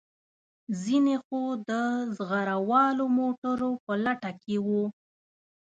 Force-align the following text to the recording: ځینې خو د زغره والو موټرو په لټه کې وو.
ځینې 0.81 1.15
خو 1.23 1.41
د 1.69 1.71
زغره 2.15 2.57
والو 2.69 3.05
موټرو 3.19 3.69
په 3.83 3.93
لټه 4.05 4.31
کې 4.43 4.57
وو. 4.67 4.83